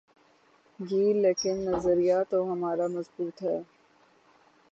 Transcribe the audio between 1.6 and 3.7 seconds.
نظریہ تو ہمارا مضبوط ہے۔